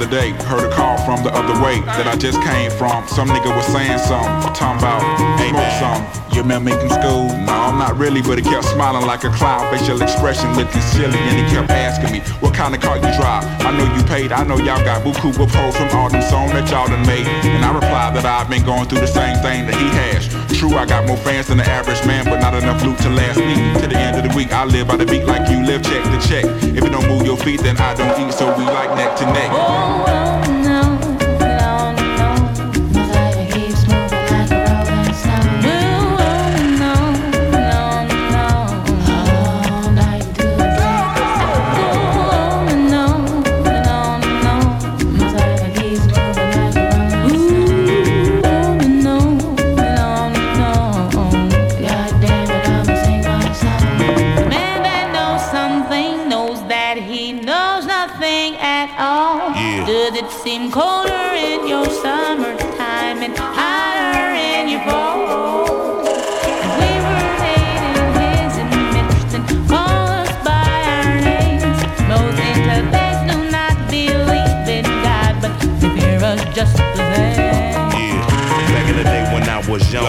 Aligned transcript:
other 0.00 0.10
day. 0.10 0.30
Heard 0.44 0.72
a 0.72 0.74
call 0.74 0.89
like 9.20 9.24
a 9.24 9.36
clown, 9.36 9.60
facial 9.76 10.00
expression 10.00 10.48
looking 10.56 10.80
silly, 10.80 11.18
and 11.18 11.36
he 11.36 11.44
kept 11.52 11.68
asking 11.70 12.12
me, 12.12 12.20
what 12.40 12.54
kind 12.54 12.74
of 12.74 12.80
car 12.80 12.96
you 12.96 13.10
drive? 13.18 13.44
I 13.60 13.76
know 13.76 13.84
you 13.94 14.02
paid, 14.04 14.32
I 14.32 14.44
know 14.44 14.56
y'all 14.56 14.82
got 14.84 15.02
buku 15.04 15.34
pros 15.34 15.76
from 15.76 15.88
all 15.98 16.08
them 16.08 16.22
songs 16.22 16.52
that 16.52 16.70
y'all 16.70 16.88
done 16.88 17.04
made. 17.06 17.26
And 17.26 17.64
I 17.64 17.74
replied 17.74 18.14
that 18.16 18.24
I've 18.24 18.48
been 18.48 18.64
going 18.64 18.88
through 18.88 19.00
the 19.00 19.10
same 19.10 19.36
thing 19.42 19.66
that 19.66 19.74
he 19.74 19.88
has. 20.00 20.28
True, 20.56 20.74
I 20.76 20.86
got 20.86 21.06
more 21.06 21.18
fans 21.18 21.48
than 21.48 21.58
the 21.58 21.66
average 21.66 22.00
man, 22.06 22.24
but 22.24 22.40
not 22.40 22.54
enough 22.54 22.82
loot 22.82 22.98
to 23.00 23.10
last 23.10 23.38
me. 23.38 23.56
To 23.82 23.86
the 23.88 23.98
end 23.98 24.16
of 24.16 24.30
the 24.30 24.34
week, 24.36 24.52
I 24.52 24.64
live 24.64 24.88
by 24.88 24.96
the 24.96 25.06
beat 25.06 25.24
like 25.24 25.50
you 25.50 25.64
live 25.66 25.82
check 25.82 26.04
to 26.04 26.28
check. 26.28 26.44
If 26.62 26.84
you 26.84 26.90
don't 26.90 27.08
move 27.08 27.26
your 27.26 27.36
feet, 27.36 27.60
then 27.60 27.76
I 27.76 27.92
don't 27.94 28.14
eat, 28.24 28.32
so 28.32 28.46
we 28.56 28.64
like 28.64 28.94
neck 28.96 29.16
to 29.18 29.26
neck. 29.26 29.50
Oh, 29.52 30.39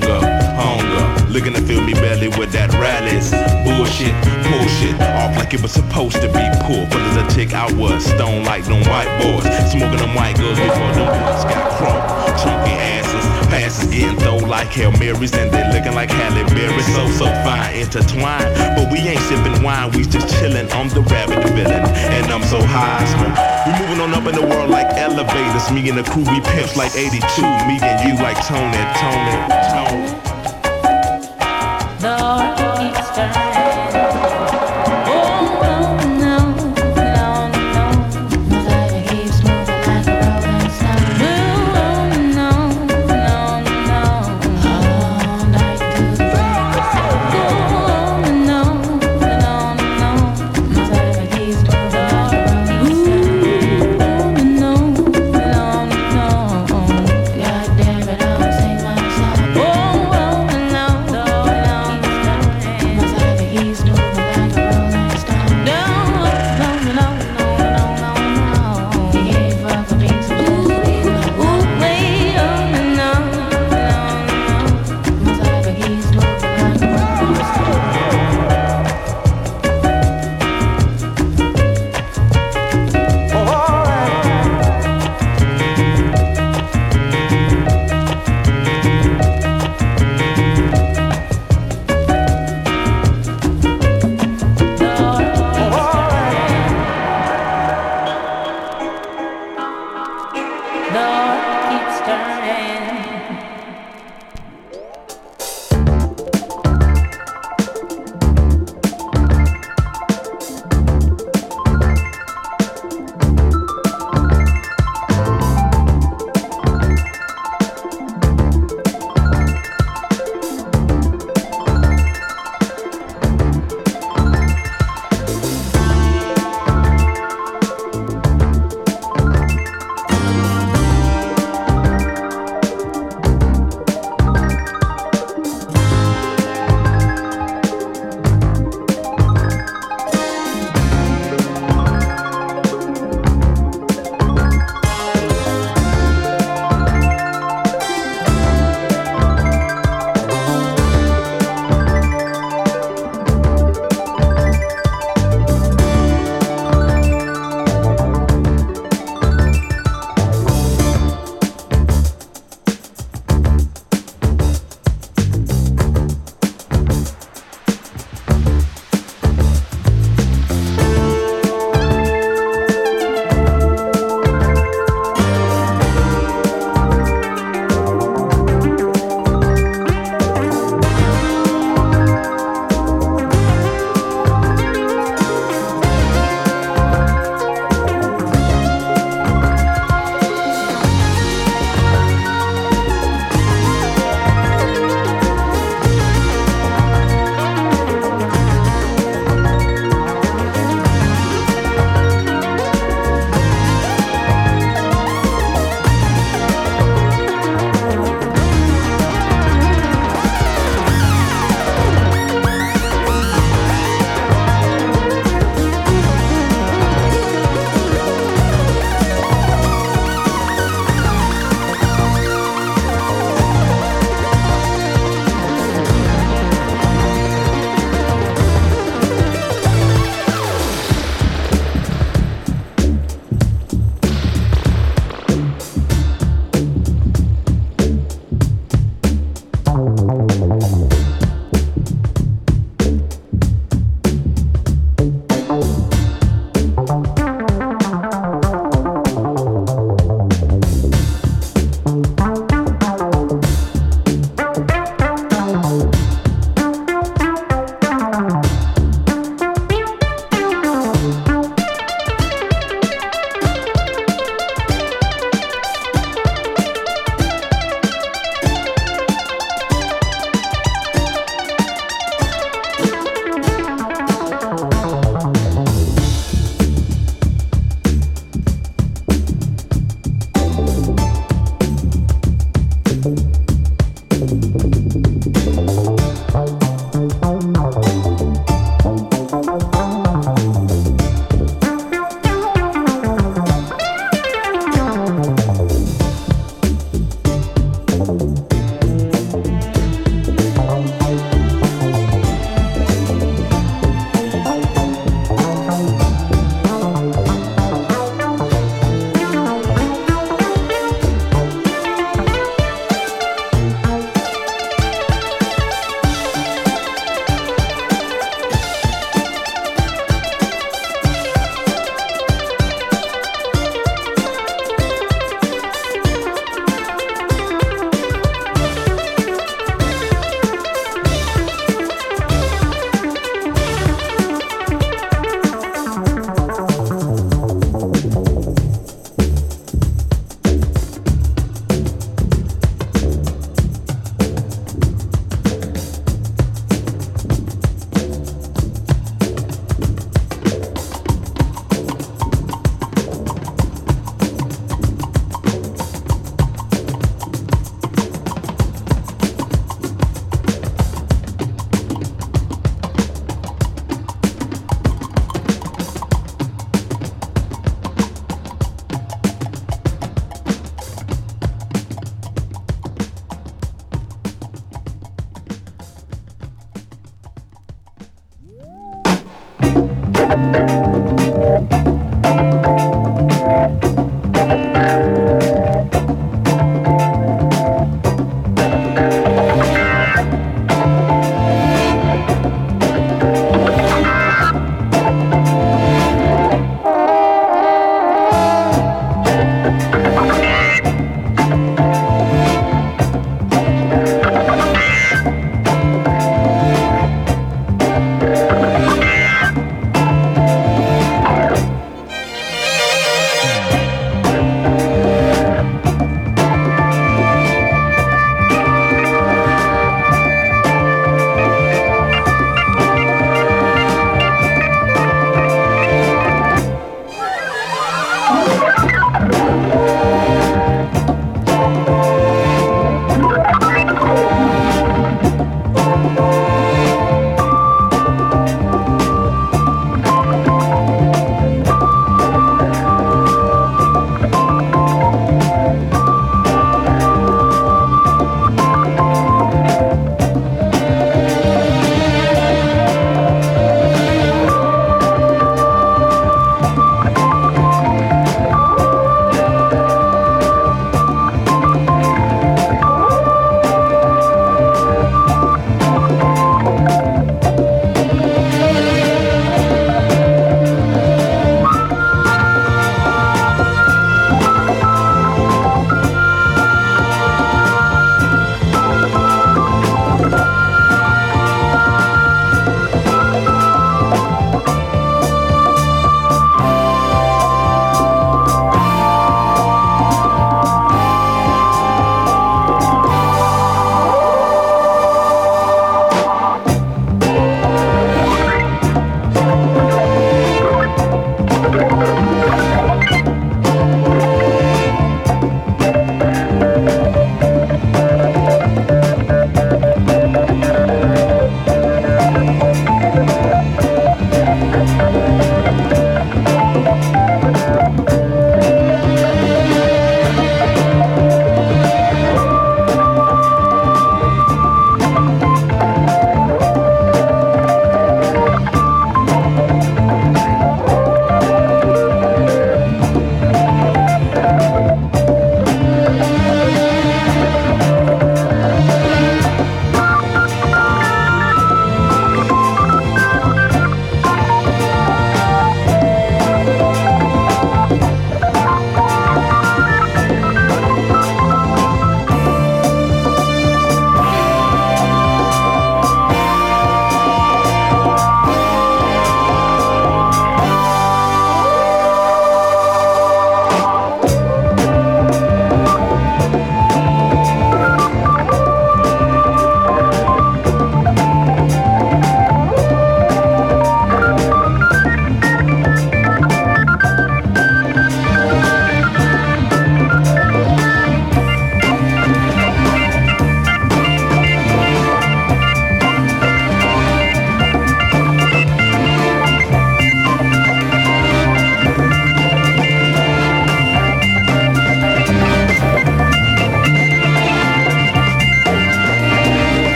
Oh. 0.00 0.20
hunger, 0.56 1.30
looking 1.30 1.52
to 1.52 1.60
fill 1.60 1.82
me 1.82 1.92
belly 1.92 2.28
with 2.28 2.50
that 2.52 2.72
rallies. 2.72 3.30
Bullshit, 3.60 4.14
bullshit, 4.48 4.98
off 5.20 5.36
like 5.36 5.52
it 5.52 5.60
was 5.60 5.72
supposed 5.72 6.16
to 6.16 6.28
be 6.28 6.48
cool. 6.64 6.86
But 6.88 7.02
as 7.12 7.16
a 7.20 7.36
tick, 7.36 7.52
I 7.52 7.70
was 7.74 8.06
stone 8.06 8.42
like 8.44 8.64
them 8.64 8.80
white 8.88 9.12
boys, 9.20 9.44
smoking 9.70 9.98
them 9.98 10.14
white 10.14 10.36
girls 10.38 10.58
before 10.58 10.92
them 10.96 11.12
boys 11.12 11.44
got 11.44 11.76
crunk, 11.76 12.42
chunky 12.42 12.72
asses. 12.72 13.31
Passes 13.52 13.84
getting 13.92 14.16
throw 14.18 14.36
like 14.36 14.68
Hail 14.68 14.92
Marys 14.92 15.34
and 15.36 15.52
they 15.52 15.62
looking 15.76 15.94
like 15.94 16.08
Halle 16.10 16.42
Berry. 16.54 16.82
So, 16.96 17.06
so 17.20 17.26
fine, 17.44 17.76
intertwined. 17.76 18.48
But 18.74 18.90
we 18.90 18.98
ain't 19.00 19.20
sipping 19.28 19.62
wine, 19.62 19.90
we 19.92 20.04
just 20.04 20.28
chillin'. 20.36 20.72
I'm 20.72 20.88
the 20.88 21.02
rabbit 21.02 21.44
villain, 21.52 21.84
and 22.16 22.32
I'm 22.32 22.42
so 22.44 22.64
high. 22.64 23.04
We 23.66 23.72
moving 23.78 24.00
on 24.00 24.14
up 24.14 24.26
in 24.26 24.40
the 24.40 24.46
world 24.46 24.70
like 24.70 24.88
elevators. 24.96 25.70
Me 25.70 25.86
and 25.90 25.98
the 25.98 26.02
crew, 26.02 26.24
we 26.24 26.40
pimps 26.40 26.76
like 26.78 26.96
82. 26.96 27.20
Me 27.68 27.76
and 27.82 28.08
you 28.08 28.16
like 28.24 28.40
Tony, 28.48 28.80
Toni, 28.96 29.36
Toné. 29.68 30.08
The 32.00 32.16
Eastern. 32.88 33.51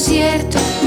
desierto. 0.00 0.79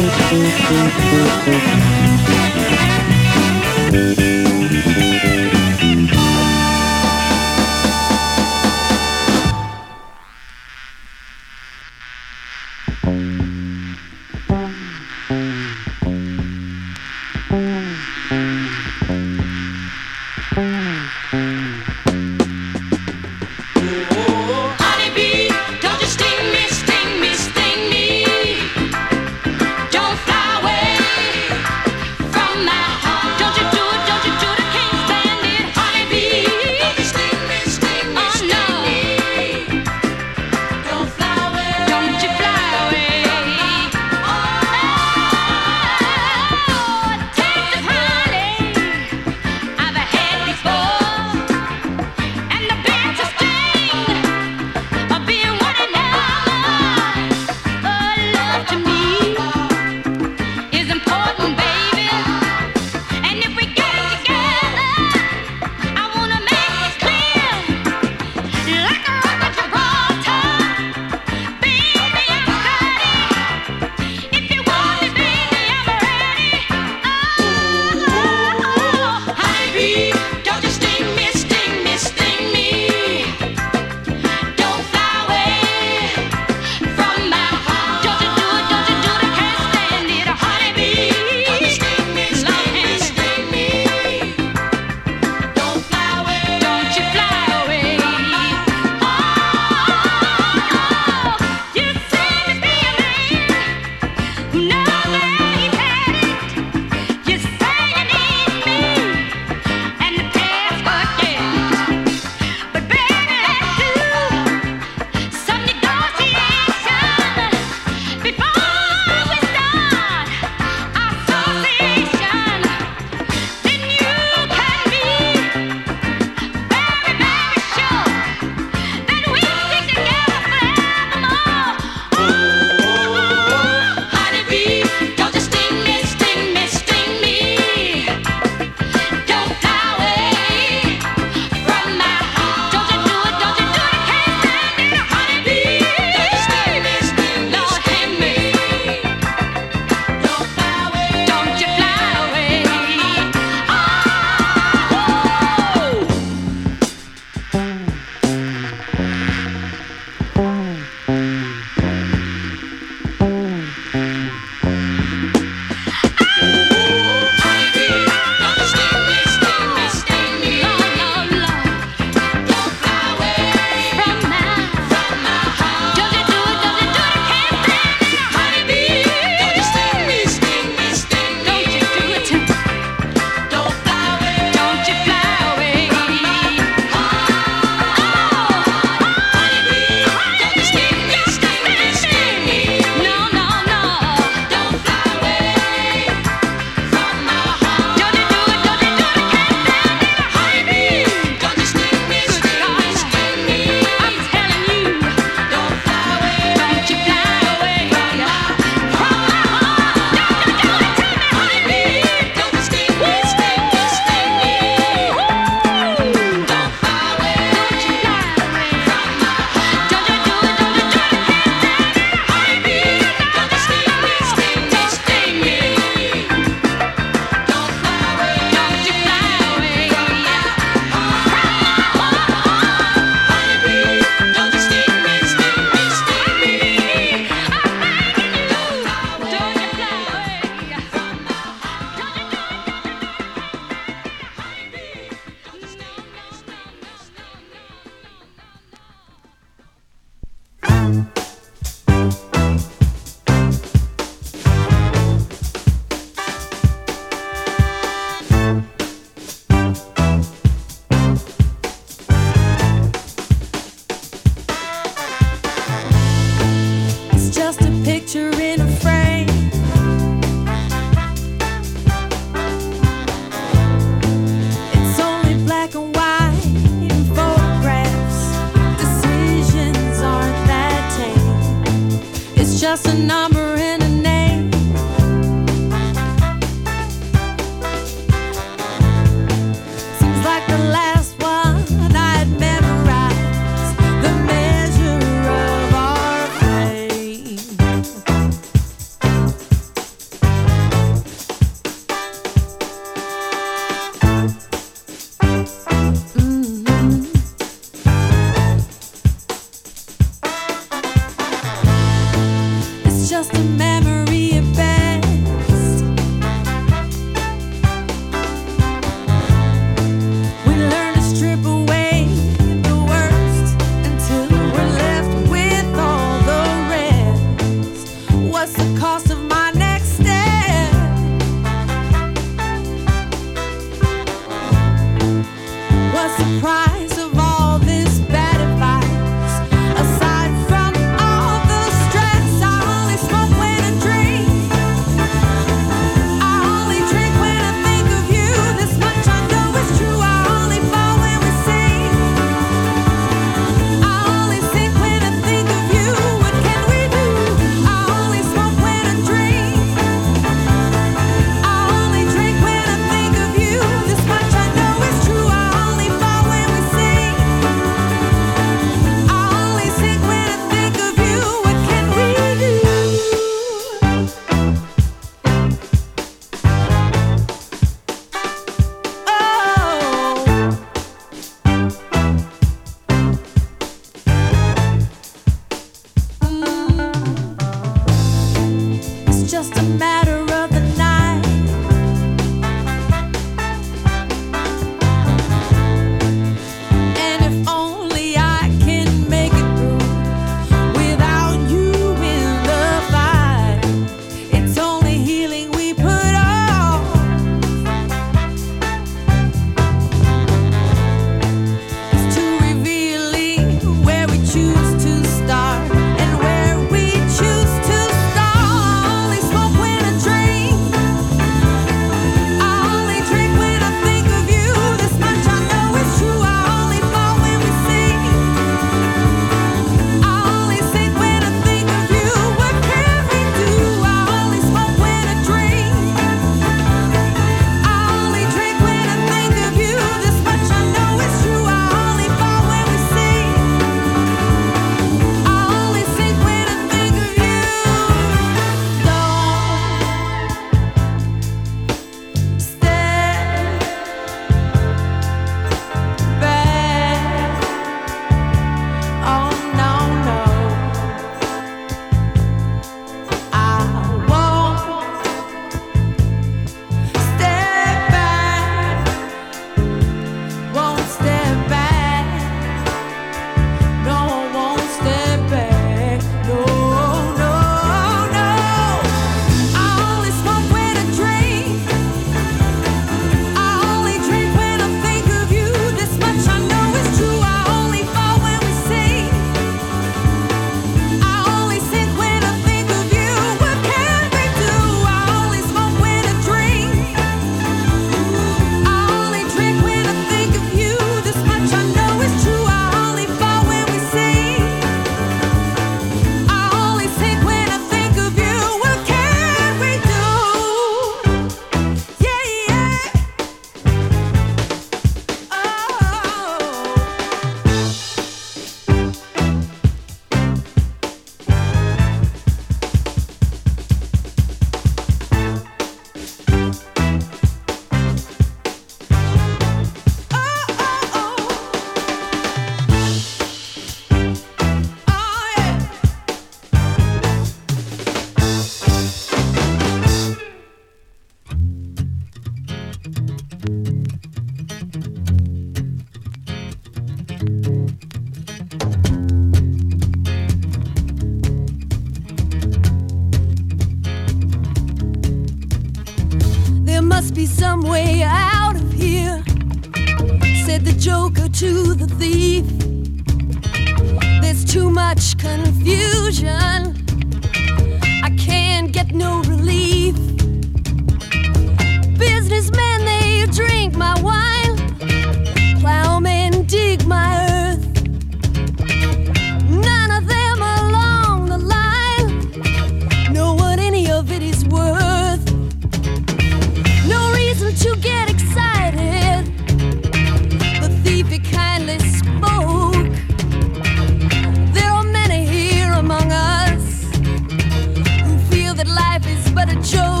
but 599.33 599.49
a 599.49 599.55
joke. 599.61 600.00